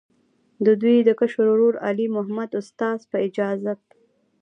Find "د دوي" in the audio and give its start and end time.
0.65-0.97